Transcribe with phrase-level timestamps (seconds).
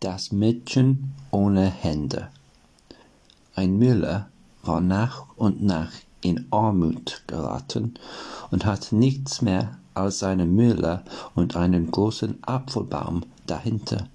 [0.00, 2.28] Das Mädchen ohne Hände.
[3.54, 4.28] Ein Müller
[4.62, 7.94] war nach und nach in Armut geraten
[8.50, 11.02] und hatte nichts mehr als seine Mühle
[11.34, 14.06] und einen großen Apfelbaum dahinter.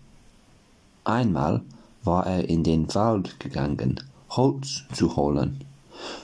[1.04, 1.62] Einmal
[2.04, 5.64] war er in den Wald gegangen, Holz zu holen.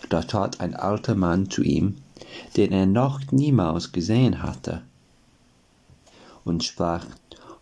[0.09, 1.95] Da trat ein alter Mann zu ihm,
[2.55, 4.83] den er noch niemals gesehen hatte,
[6.45, 7.05] und sprach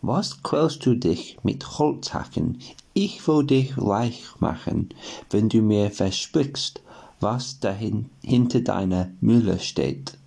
[0.08, 2.60] was quälst du dich mit Holzhacken?
[2.94, 4.90] Ich will dich reich machen,
[5.32, 6.82] wenn du mir versprichst,
[7.20, 10.18] was dahin hinter deiner Mühle steht.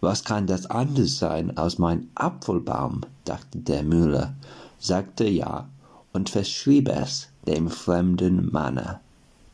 [0.00, 3.02] Was kann das anders sein als mein Apfelbaum?
[3.24, 4.34] dachte der Müller,
[4.80, 5.68] sagte ja
[6.12, 8.98] und verschrieb es dem fremden Manne.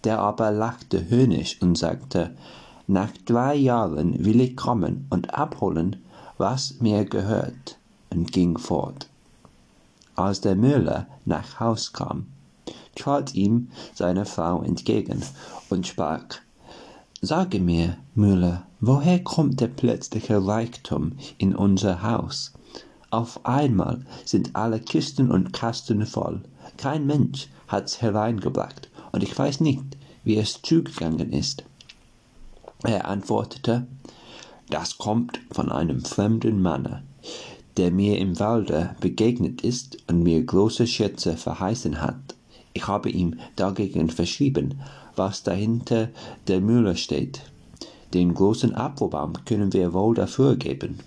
[0.05, 2.35] Der aber lachte höhnisch und sagte,
[2.87, 5.97] nach drei Jahren will ich kommen und abholen,
[6.39, 9.10] was mir gehört, und ging fort.
[10.21, 12.27] Als der Müller nach Haus kam,
[12.95, 15.23] trat ihm seine Frau entgegen
[15.71, 16.27] und sprach
[17.23, 22.53] Sage mir, Müller, woher kommt der plötzliche Reichtum in unser Haus?
[23.09, 26.43] Auf einmal sind alle Kisten und Kasten voll.
[26.77, 31.65] Kein Mensch hat's hereingebracht, und ich weiß nicht, wie es zugegangen ist.
[32.83, 33.87] Er antwortete,
[34.69, 37.05] das kommt von einem fremden Manne,
[37.81, 42.35] der mir im Walde begegnet ist und mir große Schätze verheißen hat.
[42.75, 44.83] Ich habe ihm dagegen verschrieben,
[45.17, 46.11] was dahinter
[46.47, 47.41] der Mühle steht.
[48.13, 50.99] Den großen Apfelbaum können wir wohl dafür geben.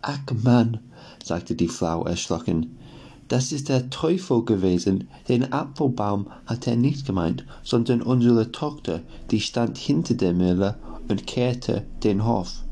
[0.00, 0.78] Ach Mann,
[1.22, 2.78] sagte die Frau erschrocken,
[3.28, 5.08] das ist der Teufel gewesen.
[5.28, 11.26] Den Apfelbaum hat er nicht gemeint, sondern unsere Tochter, die stand hinter der Mühle und
[11.26, 12.62] kehrte den Hof.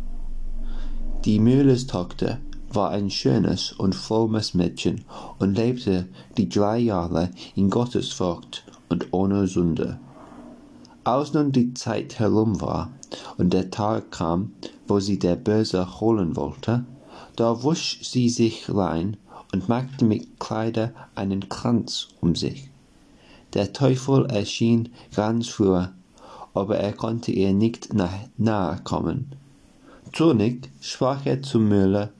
[1.26, 2.38] Die Müllerstochter
[2.72, 5.04] war ein schönes und frommes Mädchen
[5.38, 10.00] und lebte die drei Jahre in Gottesfurcht und ohne Sünde.
[11.04, 12.90] Als nun die Zeit herum war
[13.36, 14.52] und der Tag kam,
[14.88, 16.86] wo sie der Böse holen wollte,
[17.36, 19.18] da wusch sie sich rein
[19.52, 22.70] und machte mit Kleider einen Kranz um sich.
[23.52, 25.84] Der Teufel erschien ganz früh,
[26.54, 29.34] aber er konnte ihr nicht nahe kommen
[30.12, 32.10] Zornig sprach er zum Müller,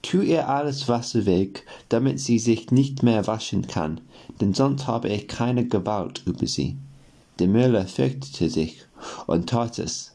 [0.00, 4.00] tu ihr alles Wasser weg, damit sie sich nicht mehr waschen kann,
[4.40, 6.76] denn sonst habe ich keine Gewalt über sie.
[7.40, 8.84] Der Müller fürchtete sich
[9.26, 10.14] und tat es.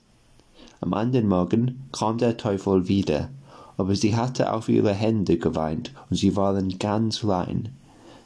[0.80, 3.30] Am anderen Morgen kam der Teufel wieder,
[3.76, 7.70] aber sie hatte auf ihre Hände geweint und sie waren ganz rein.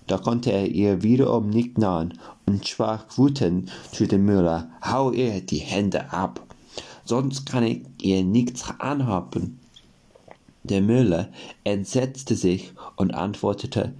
[0.06, 2.14] Da konnte er ihr wiederum nicht nahen
[2.46, 6.42] und sprach wütend zu dem Müller, hau ihr die Hände ab
[7.06, 9.60] sonst kann ich ihr nichts anhaben.
[10.64, 11.30] Der Müller
[11.64, 13.94] entsetzte sich und antwortete,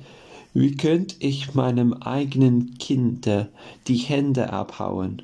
[0.54, 3.50] wie könnt ich meinem eigenen Kinde
[3.88, 5.22] die Hände abhauen?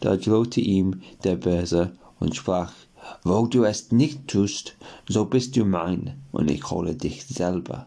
[0.00, 2.72] Da drohte ihm der Böse und sprach,
[3.22, 4.76] wo du es nicht tust,
[5.08, 7.86] so bist du mein, und ich hole dich selber.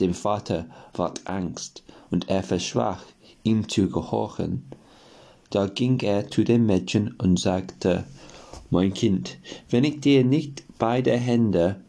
[0.00, 3.02] Dem Vater ward Angst, und er verschwach,
[3.42, 4.64] ihm zu gehorchen.
[5.50, 8.04] Da ging er zu dem Mädchen und sagte,
[8.74, 9.38] mein Kind,
[9.70, 11.80] wenn ich dir nicht beide Hände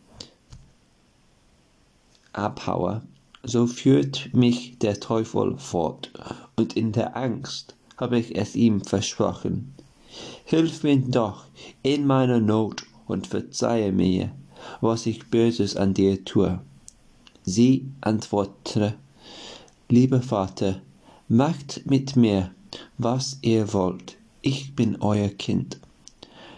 [2.32, 3.02] abhaue,
[3.44, 6.12] so führt mich der Teufel fort,
[6.56, 9.74] und in der Angst habe ich es ihm versprochen.
[10.46, 11.46] Hilf mir doch
[11.84, 14.32] in meiner Not und verzeihe mir,
[14.82, 16.60] was ich Böses an dir tue.
[17.44, 18.96] Sie antwortete,
[19.90, 20.82] lieber Vater,
[21.28, 22.52] macht mit mir,
[22.98, 25.80] was ihr wollt, ich bin euer Kind.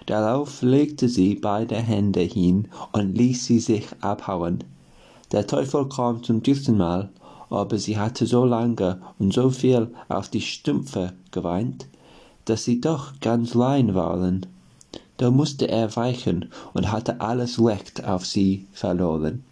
[0.08, 4.64] Darauf legte sie beide Hände hin und ließ sie sich abhauen.
[5.34, 7.10] Der Teufel kam zum dritten Mal,
[7.50, 11.88] aber sie hatte so lange und so viel auf die Stümpfe geweint,
[12.46, 14.46] dass sie doch ganz rein waren.
[15.18, 19.44] Da musste er weichen und hatte alles Recht auf sie verloren.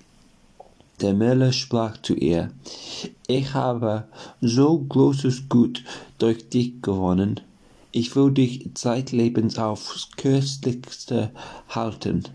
[1.01, 2.51] Der Müller sprach zu ihr,
[3.27, 4.05] ich habe
[4.39, 5.83] so großes Gut
[6.17, 7.41] durch dich gewonnen,
[7.95, 11.31] ich will dich zeitlebens aufs Köstlichste
[11.69, 12.25] halten.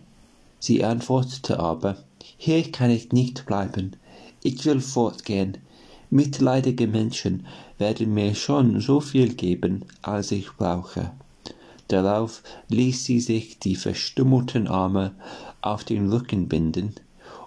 [0.58, 1.98] Sie antwortete aber,
[2.38, 3.92] hier kann ich nicht bleiben,
[4.42, 5.58] ich will fortgehen.
[6.08, 7.44] Mitleidige Menschen
[7.76, 11.10] werden mir schon so viel geben, als ich brauche.
[11.88, 15.12] Darauf ließ sie sich die verstummelten Arme
[15.60, 16.94] auf den Rücken binden,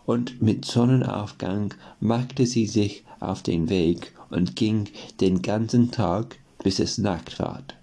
[0.06, 4.89] und mit Sonnenaufgang machte sie sich auf den Weg und ging
[5.19, 7.74] den ganzen Tag, bis es Nacht ward.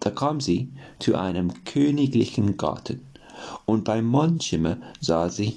[0.00, 0.68] Da kam sie
[0.98, 3.00] zu einem königlichen Garten,
[3.66, 5.56] und beim Mondschimmer sah sie,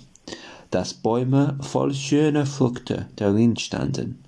[0.71, 4.19] dass Bäume voll schöner Früchte darin standen.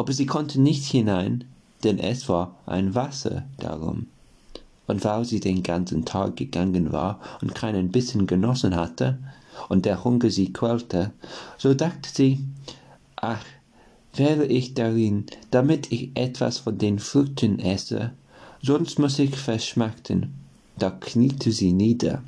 [0.00, 1.44] aber sie konnte nicht hinein,
[1.84, 4.06] denn es war ein Wasser darum.
[4.86, 9.18] Und weil sie den ganzen Tag gegangen war und keinen Bissen genossen hatte,
[9.68, 11.12] und der Hunger sie quälte,
[11.58, 12.42] so dachte sie,
[13.16, 13.44] ach,
[14.14, 18.12] wäre ich darin, damit ich etwas von den Früchten esse,
[18.62, 20.34] sonst muss ich verschmachten.
[20.78, 22.22] Da kniete sie nieder,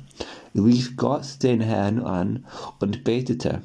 [0.55, 2.45] rief Gott den Herrn an
[2.79, 3.61] und betete.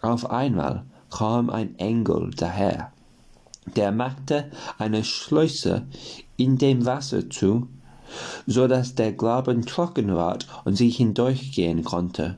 [0.00, 2.92] Auf einmal kam ein Engel daher,
[3.76, 5.86] der machte eine Schleuse
[6.36, 7.68] in dem Wasser zu,
[8.46, 12.36] so dass der Graben trocken ward und sie hindurchgehen konnte.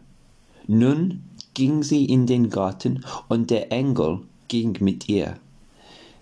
[0.66, 1.22] Nun
[1.54, 5.36] ging sie in den Garten, und der Engel ging mit ihr.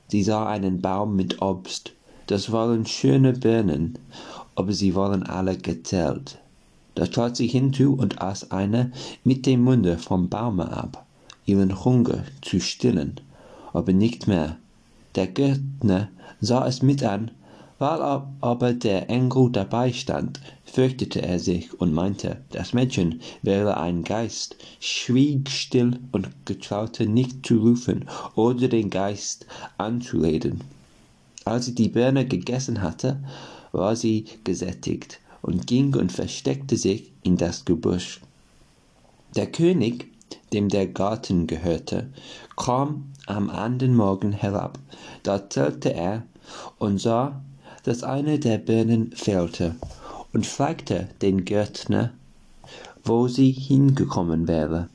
[0.09, 1.93] Sie sah einen Baum mit Obst,
[2.31, 3.99] das waren schöne Birnen,
[4.55, 6.39] aber sie waren alle gezählt.
[6.95, 8.93] Da trat sie hinzu und aß eine
[9.25, 11.07] mit dem Munde vom Baume ab,
[11.45, 13.17] ihren Hunger zu stillen,
[13.73, 14.59] aber nicht mehr.
[15.17, 16.09] Der Gärtner
[16.41, 17.33] sah es mit an,
[17.81, 18.01] weil
[18.41, 24.55] aber der Engel dabei stand, fürchtete er sich und meinte, das Mädchen wäre ein Geist,
[24.79, 29.47] schwieg still und getraute nicht zu rufen oder den Geist
[29.79, 30.61] anzureden.
[31.45, 33.23] Als sie die Birne gegessen hatte,
[33.73, 38.21] war sie gesättigt und ging und versteckte sich in das Gebüsch.
[39.37, 40.09] Der König,
[40.53, 42.11] dem der Garten gehörte,
[42.57, 44.79] kam am andern Morgen herab.
[45.23, 46.25] Da zählte er
[46.79, 47.41] und sah,
[47.85, 49.77] dass eine der Birnen fehlte,
[50.33, 52.13] und fragte den Gärtner,
[53.05, 54.89] wo sie hingekommen wäre.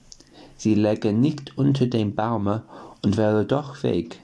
[0.57, 2.63] Sie läge nicht unter dem Baume
[3.03, 4.19] und wäre doch weg.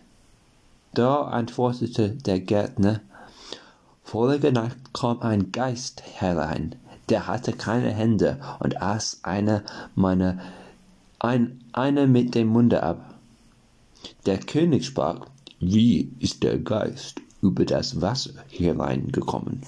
[0.94, 3.02] Da antwortete der Gärtner,
[4.04, 6.76] Vorige Nacht kam ein Geist herein,
[7.08, 9.64] der hatte keine Hände und aß eine
[9.96, 10.40] meiner
[11.20, 13.16] ein, eine mit dem Munde ab.
[14.26, 15.28] Der König sprach,
[15.60, 19.62] wie ist der Geist über das Wasser hereingekommen?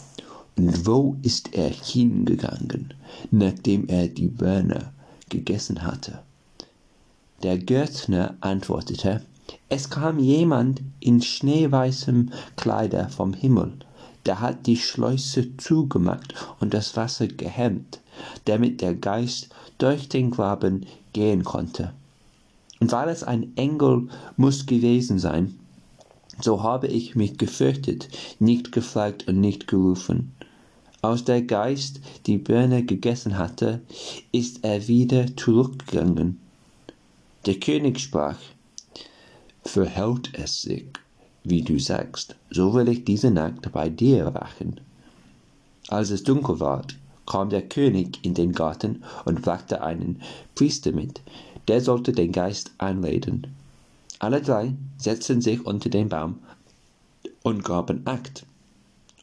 [0.58, 2.94] Und wo ist er hingegangen,
[3.32, 4.92] nachdem er die Birne
[5.30, 6.20] gegessen hatte?
[7.44, 9.22] Der Gärtner antwortete,
[9.70, 13.74] es kam jemand in schneeweißem Kleider vom Himmel
[14.26, 18.00] der hat die Schleuse zugemacht und das Wasser gehemmt,
[18.46, 21.94] damit der Geist durch den Graben gehen konnte.
[22.80, 24.08] Und weil es ein Engel
[24.38, 25.58] muss gewesen sein,
[26.42, 28.10] so habe ich mich gefürchtet,
[28.40, 30.34] nicht gefragt und nicht gerufen.
[31.02, 33.82] Als der Geist die Birne gegessen hatte,
[34.32, 36.40] ist er wieder zurückgegangen.
[37.46, 38.38] Der König sprach,
[39.66, 40.86] verhält es sich
[41.44, 44.80] wie du sagst, so will ich diese Nacht bei dir wachen.
[45.90, 46.96] Als es dunkel ward,
[47.26, 50.22] kam der König in den Garten und brachte einen
[50.56, 51.22] Priester mit,
[51.68, 53.48] der sollte den Geist einladen.
[54.20, 56.40] Alle drei setzten sich unter den Baum
[57.44, 58.46] und gaben Akt.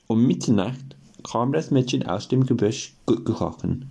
[0.06, 3.90] Um Mitternacht kam das Mädchen aus dem Gebüsch gekrochen,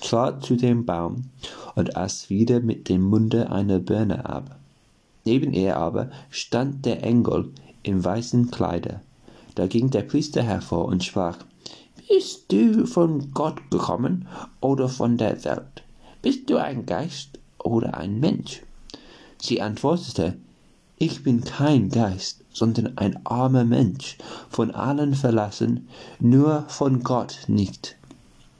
[0.00, 1.30] trat zu dem Baum
[1.76, 4.59] und aß wieder mit dem Munde eine Birne ab.
[5.30, 7.52] Neben ihr aber stand der Engel
[7.84, 9.00] im weißen Kleider.
[9.54, 11.38] Da ging der Priester hervor und sprach,
[12.08, 14.26] Bist du von Gott gekommen
[14.60, 15.84] oder von der Welt?
[16.20, 18.62] Bist du ein Geist oder ein Mensch?
[19.40, 20.36] Sie antwortete,
[20.98, 25.86] Ich bin kein Geist, sondern ein armer Mensch, von allen verlassen,
[26.18, 27.94] nur von Gott nicht.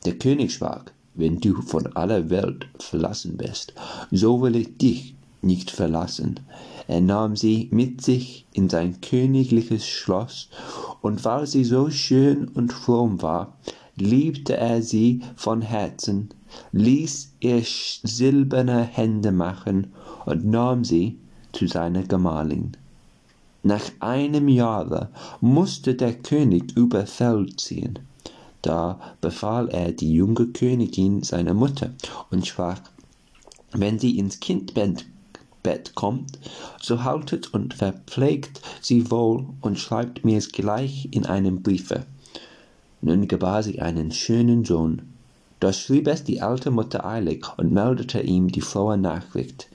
[0.05, 3.75] Der König sprach, Wenn du von aller Welt verlassen bist,
[4.13, 6.41] so will ich dich nicht verlassen.
[6.89, 10.49] Er nahm sie mit sich in sein königliches Schloss,
[11.01, 13.57] und weil sie so schön und fromm war,
[13.97, 16.31] liebte er sie von Herzen,
[16.73, 19.93] ließ ihr silberne Hände machen
[20.27, 21.19] und nahm sie
[21.53, 22.77] zu seiner Gemahlin.
[23.63, 27.99] Nach einem Jahre musste der König über Feld ziehen.
[28.63, 31.93] Da befahl er die junge Königin seiner Mutter
[32.31, 32.81] und sprach,
[33.73, 35.05] wenn sie ins Kindbett
[35.63, 36.39] Bett kommt,
[36.81, 42.07] so haltet und verpflegt sie wohl und schreibt mir's gleich in einem Briefe.
[43.03, 45.03] Nun gebar sie einen schönen Sohn.
[45.59, 49.69] Da schrieb es die alte Mutter eilig und meldete ihm die frohe Nachricht.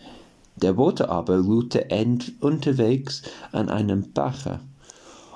[0.55, 1.87] Der Bote aber ruhte
[2.39, 4.59] unterwegs an einem Bache,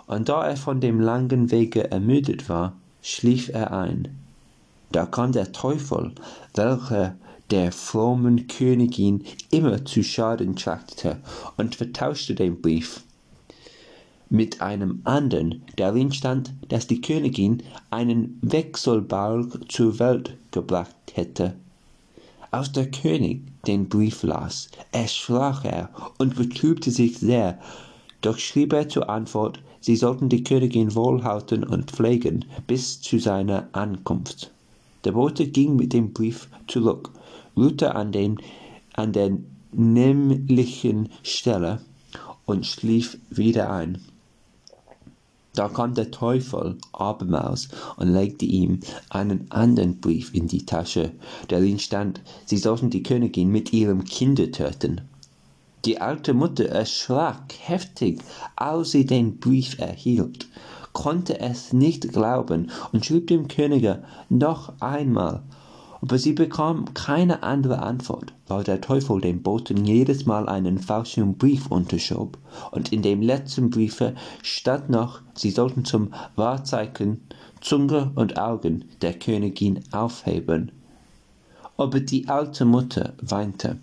[0.08, 4.08] und da er von dem langen Wege ermüdet war, schlief er ein.
[4.92, 6.14] Da kam der Teufel,
[6.56, 7.16] welcher
[7.52, 11.18] der frommen Königin immer zu Schaden trachtete
[11.58, 13.04] und vertauschte den Brief
[14.30, 21.56] mit einem andern, darin stand, dass die Königin einen Wechselbalg zur Welt gebracht hätte.
[22.52, 27.60] Als der König den Brief las, erschrak er und betrübte sich sehr.
[28.22, 33.68] Doch schrieb er zur Antwort, sie sollten die Königin wohlhalten und pflegen bis zu seiner
[33.72, 34.52] Ankunft.
[35.06, 37.12] Der Bote ging mit dem Brief zurück,
[37.60, 38.38] ruhte an, den,
[38.94, 39.38] an der
[39.72, 41.82] nämlichen Stelle
[42.46, 44.02] und schlief wieder ein.
[45.54, 51.12] Da kam der Teufel abermals und legte ihm einen anderen Brief in die Tasche,
[51.50, 55.02] darin stand, sie sollten die Königin mit ihrem Kinde töten.
[55.86, 58.22] Die alte Mutter erschrak heftig,
[58.56, 60.48] als sie den Brief erhielt,
[60.94, 65.44] konnte es nicht glauben und schrieb dem Könige noch einmal,
[66.02, 71.38] aber sie bekam keine andere Antwort, weil der Teufel dem Boten jedes Mal einen falschen
[71.38, 72.38] Brief unterschob,
[72.72, 77.22] und in dem letzten Briefe stand noch, sie sollten zum Wahrzeichen
[77.62, 80.72] Zunge und Augen der Königin aufheben.
[81.78, 83.78] Aber die alte Mutter weinte,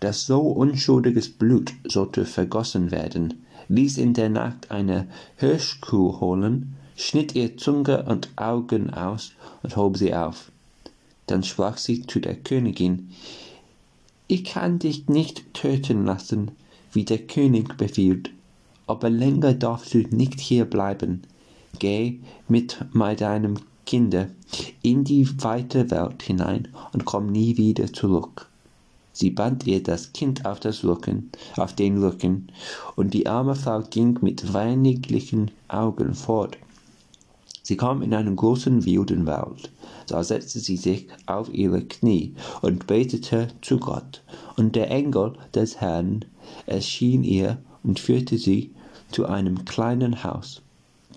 [0.00, 7.34] dass so unschuldiges Blut sollte vergossen werden, ließ in der Nacht eine Hirschkuh holen, schnitt
[7.34, 9.32] ihr Zunge und Augen aus
[9.62, 10.50] und hob sie auf.
[11.28, 13.10] Dann sprach sie zu der Königin,
[14.26, 16.50] ich kann dich nicht töten lassen,
[16.92, 18.30] wie der König befiehlt,
[18.86, 21.22] aber länger darfst du nicht hier bleiben.
[21.78, 22.18] Geh
[22.48, 22.78] mit
[23.18, 24.30] deinem Kinde
[24.82, 28.48] in die weite Welt hinein und komm nie wieder zurück.
[29.12, 32.48] Sie band ihr das Kind auf, das Rücken, auf den Rücken,
[32.96, 36.56] und die arme Frau ging mit weiniglichen Augen fort.
[37.68, 39.70] Sie kam in einen großen wilden Wald.
[40.06, 44.22] Da setzte sie sich auf ihre Knie und betete zu Gott.
[44.56, 46.24] Und der Engel des Herrn
[46.64, 48.70] erschien ihr und führte sie
[49.12, 50.62] zu einem kleinen Haus.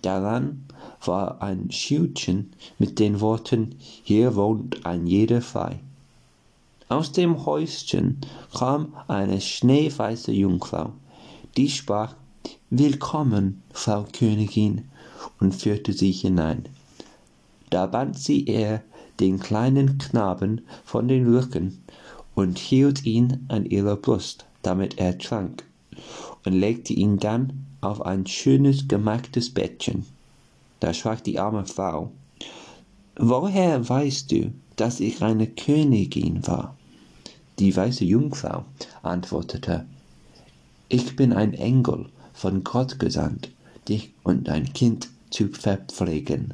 [0.01, 0.65] Daran
[1.05, 5.79] war ein Schildchen mit den Worten Hier wohnt ein jeder frei.
[6.89, 8.17] Aus dem Häuschen
[8.53, 10.91] kam eine schneeweiße Jungfrau,
[11.55, 12.13] die sprach
[12.69, 14.90] Willkommen, Frau Königin,
[15.39, 16.65] und führte sie hinein.
[17.69, 18.81] Da band sie ihr
[19.19, 21.83] den kleinen Knaben von den Rücken
[22.35, 25.63] und hielt ihn an ihrer Brust, damit er trank,
[26.45, 30.05] und legte ihn dann auf ein schönes gemachtes Bettchen.
[30.79, 32.11] Da sprach die arme Frau,
[33.17, 36.75] Woher weißt du, dass ich eine Königin war?
[37.59, 38.65] Die weiße Jungfrau
[39.03, 39.85] antwortete,
[40.89, 43.51] Ich bin ein Engel von Gott gesandt,
[43.87, 46.53] dich und dein Kind zu verpflegen.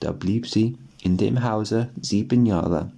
[0.00, 2.92] Da blieb sie in dem Hause sieben Jahre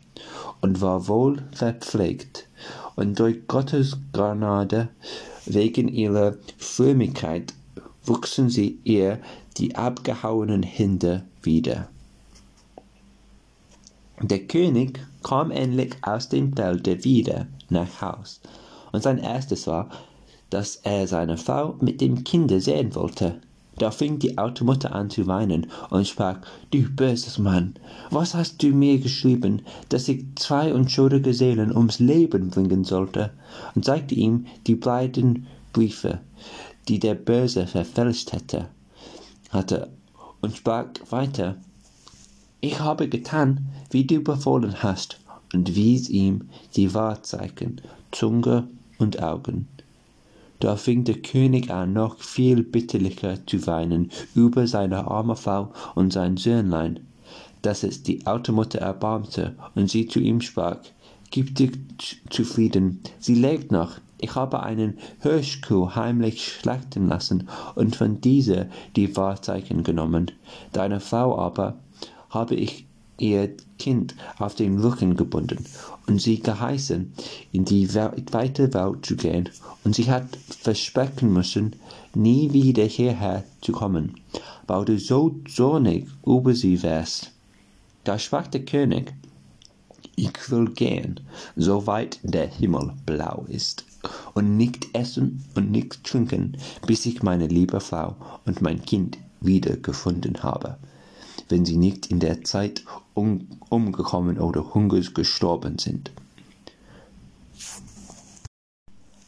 [0.60, 2.48] und war wohl verpflegt,
[2.96, 4.88] und durch Gottes Gnade
[5.46, 7.52] wegen ihrer Frömmigkeit
[8.04, 9.18] wuchsen sie ihr
[9.56, 11.88] die abgehauenen Hände wieder.
[14.20, 18.40] Der König kam endlich aus dem Felde wieder nach Haus,
[18.92, 19.90] und sein erstes war,
[20.50, 23.40] dass er seine Frau mit dem Kinde sehen wollte.
[23.76, 26.38] Da fing die alte Mutter an zu weinen und sprach,
[26.70, 27.74] Du böses Mann,
[28.10, 33.30] was hast du mir geschrieben, dass ich zwei unschuldige Seelen ums Leben bringen sollte?
[33.74, 36.20] Und zeigte ihm die beiden Briefe,
[36.86, 38.68] die der Böse verfälscht hätte,
[39.50, 39.88] hatte,
[40.40, 41.56] und sprach weiter,
[42.60, 45.18] Ich habe getan, wie du befohlen hast,
[45.52, 47.80] und wies ihm die Wahrzeichen,
[48.12, 49.68] Zunge und Augen.
[50.64, 56.10] Da fing der König an, noch viel bitterlicher zu weinen über seine arme Frau und
[56.10, 57.00] sein Söhnlein,
[57.60, 60.78] dass es die alte Mutter erbarmte und sie zu ihm sprach,
[61.30, 61.72] Gib dich
[62.30, 63.98] zufrieden, sie lebt noch.
[64.18, 68.64] Ich habe einen Hirschkuh heimlich schlachten lassen und von dieser
[68.96, 70.30] die Wahrzeichen genommen.
[70.72, 71.78] Deine Frau aber
[72.30, 72.86] habe ich
[73.18, 75.64] ihr Kind auf den Rücken gebunden
[76.06, 77.12] und sie geheißen,
[77.52, 79.48] in die weite Welt zu gehen,
[79.84, 81.76] und sie hat versprechen müssen,
[82.14, 84.14] nie wieder hierher zu kommen,
[84.66, 87.32] weil du so zornig über sie wärst.
[88.04, 89.12] Da sprach der König,
[90.16, 91.20] ich will gehen,
[91.56, 93.84] so weit der Himmel blau ist,
[94.34, 96.56] und nicht essen und nicht trinken,
[96.86, 100.76] bis ich meine liebe Frau und mein Kind wiedergefunden habe
[101.48, 102.84] wenn sie nicht in der Zeit
[103.14, 106.10] um, umgekommen oder hungers gestorben sind.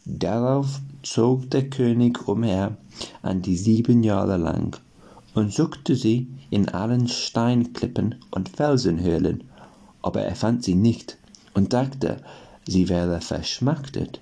[0.04, 2.76] Darauf zog der König umher
[3.22, 4.78] an die sieben Jahre lang
[5.34, 9.44] und suchte sie in allen Steinklippen und Felsenhöhlen,
[10.02, 11.18] aber er fand sie nicht
[11.54, 12.22] und dachte,
[12.66, 14.20] sie wäre verschmachtet.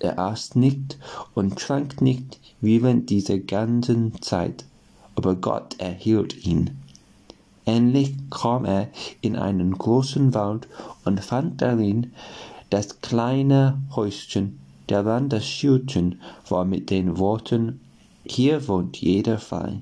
[0.00, 0.98] Er aß nicht
[1.34, 4.64] und trank nicht während dieser ganzen Zeit,
[5.14, 6.76] aber Gott erhielt ihn.
[7.64, 8.88] Endlich kam er
[9.20, 10.68] in einen großen Wald
[11.04, 12.12] und fand darin
[12.70, 17.80] das kleine Häuschen, daran das Schildchen war mit den Worten
[18.26, 19.80] hier wohnt jeder frei.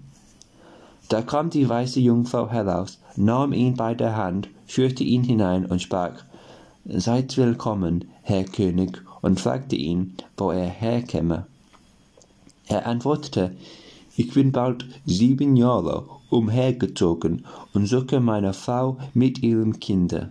[1.08, 5.80] Da kam die weiße Jungfrau heraus, nahm ihn bei der Hand, führte ihn hinein und
[5.80, 6.24] sprach,
[6.84, 11.46] Seid willkommen, Herr König, und fragte ihn, wo er herkäme.
[12.66, 13.54] Er antwortete,
[14.16, 20.30] ich bin bald sieben Jahre umhergezogen und suche meine Frau mit ihrem Kinde.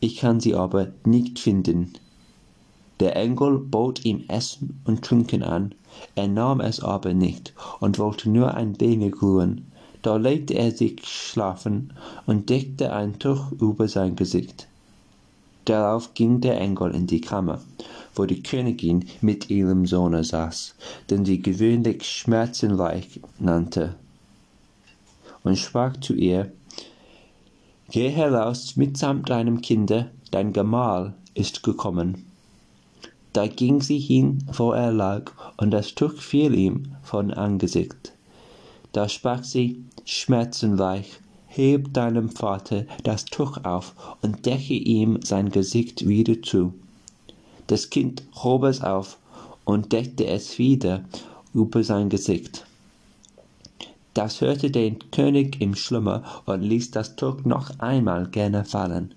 [0.00, 1.92] Ich kann sie aber nicht finden.
[3.00, 5.74] Der Engel bot ihm Essen und Trinken an,
[6.14, 9.66] er nahm es aber nicht und wollte nur ein wenig ruhen.
[10.02, 11.92] Da legte er sich schlafen
[12.26, 14.66] und deckte ein Tuch über sein Gesicht.
[15.64, 17.60] Darauf ging der Engel in die Kammer,
[18.14, 20.74] wo die Königin mit ihrem Sohne saß,
[21.10, 23.94] den sie gewöhnlich schmerzenreich nannte,
[25.44, 26.52] und sprach zu ihr,
[27.90, 32.24] Geh heraus mitsamt deinem Kinde, dein Gemahl ist gekommen.
[33.32, 38.12] Da ging sie hin, wo er lag, und das Tuch fiel ihm von Angesicht.
[38.92, 41.18] Da sprach sie, schmerzenreich,
[41.54, 46.72] heb deinem Vater das Tuch auf und decke ihm sein Gesicht wieder zu.
[47.66, 49.18] Das Kind hob es auf
[49.64, 51.04] und deckte es wieder
[51.52, 52.64] über sein Gesicht.
[54.14, 59.14] Das hörte der König im Schlummer und ließ das Tuch noch einmal gerne fallen.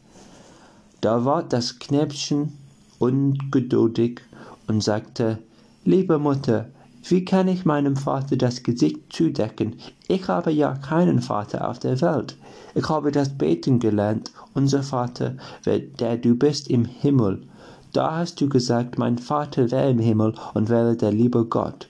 [1.01, 2.53] Da ward das Knäbchen
[2.99, 4.21] ungeduldig
[4.67, 5.39] und sagte,
[5.83, 6.69] Liebe Mutter,
[7.07, 9.75] wie kann ich meinem Vater das Gesicht zudecken?
[10.07, 12.35] Ich habe ja keinen Vater auf der Welt.
[12.73, 15.35] Ich habe das Beten gelernt, unser Vater,
[15.65, 17.43] der du bist im Himmel.
[17.93, 21.89] Da hast du gesagt, mein Vater wäre im Himmel und wäre der liebe Gott.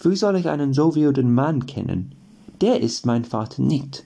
[0.00, 2.14] Wie soll ich einen so wilden Mann kennen?
[2.60, 4.04] Der ist mein Vater nicht.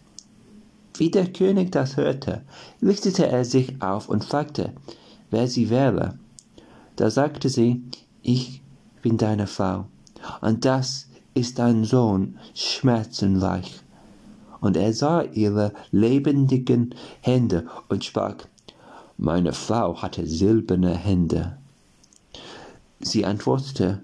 [0.96, 2.42] Wie der König das hörte,
[2.82, 4.72] richtete er sich auf und fragte,
[5.30, 6.18] wer sie wäre.
[6.96, 7.82] Da sagte sie,
[8.22, 8.62] ich
[9.02, 9.84] bin deine Frau,
[10.40, 13.80] und das ist dein Sohn schmerzenreich.
[14.60, 18.36] Und er sah ihre lebendigen Hände und sprach,
[19.18, 21.58] meine Frau hatte silberne Hände.
[23.00, 24.02] Sie antwortete,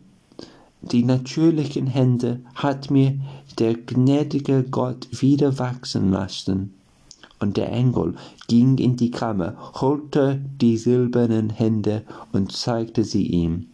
[0.82, 3.18] die natürlichen Hände hat mir
[3.58, 6.74] der gnädige Gott wieder wachsen lassen
[7.42, 8.14] und der Engel
[8.46, 13.66] ging in die Kammer, holte die silbernen Hände und zeigte sie ihm.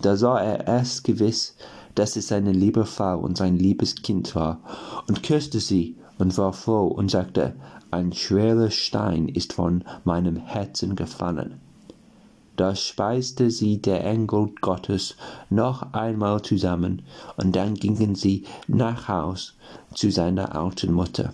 [0.00, 1.54] Da sah er erst gewiss,
[1.94, 4.60] dass es seine liebe Frau und sein liebes Kind war,
[5.08, 7.54] und küsste sie und war froh und sagte,
[7.90, 11.60] ein schwerer Stein ist von meinem Herzen gefallen.
[12.56, 15.16] Da speiste sie der Engel Gottes
[15.50, 17.02] noch einmal zusammen,
[17.36, 19.54] und dann gingen sie nach Haus
[19.94, 21.32] zu seiner alten Mutter.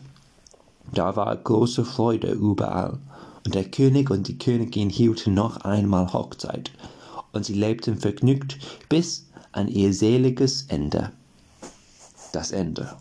[0.92, 2.98] Da war große Freude überall,
[3.44, 6.70] und der König und die Königin hielten noch einmal Hochzeit,
[7.32, 11.12] und sie lebten vergnügt bis an ihr seliges Ende.
[12.32, 12.96] Das Ende.